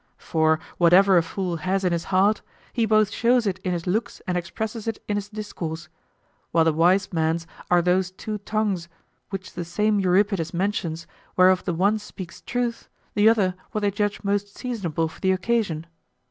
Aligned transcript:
For 0.17 0.59
whatever 0.79 1.15
a 1.15 1.21
fool 1.21 1.57
has 1.57 1.83
in 1.83 1.91
his 1.91 2.05
heart, 2.05 2.41
he 2.73 2.87
both 2.87 3.11
shows 3.11 3.45
it 3.45 3.59
in 3.59 3.71
his 3.71 3.85
looks 3.85 4.19
and 4.25 4.35
expresses 4.35 4.87
it 4.87 4.97
in 5.07 5.15
his 5.15 5.29
discourse; 5.29 5.89
while 6.51 6.63
the 6.63 6.73
wise 6.73 7.13
men's 7.13 7.45
are 7.69 7.83
those 7.83 8.09
two 8.09 8.39
tongues 8.39 8.89
which 9.29 9.53
the 9.53 9.63
same 9.63 9.99
Euripides 9.99 10.55
mentions, 10.55 11.05
whereof 11.37 11.65
the 11.65 11.73
one 11.75 11.99
speaks 11.99 12.41
truth, 12.41 12.89
the 13.13 13.29
other 13.29 13.53
what 13.73 13.81
they 13.81 13.91
judge 13.91 14.23
most 14.23 14.57
seasonable 14.57 15.07
for 15.07 15.21
the 15.21 15.29
occasion. 15.33 15.85